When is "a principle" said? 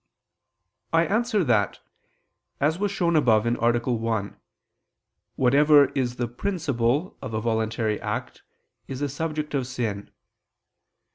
6.25-7.19